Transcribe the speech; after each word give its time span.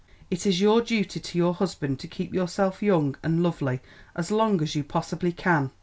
It 0.31 0.47
is 0.47 0.59
your 0.59 0.81
duty 0.81 1.19
to 1.19 1.37
your 1.37 1.53
husband 1.53 1.99
to 1.99 2.07
keep 2.07 2.33
yourself 2.33 2.81
young 2.81 3.15
and 3.21 3.43
lovely 3.43 3.81
as 4.15 4.31
long 4.31 4.59
as 4.63 4.73
you 4.73 4.83
possibly 4.83 5.31
can. 5.31 5.69